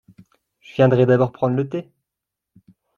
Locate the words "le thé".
1.55-1.91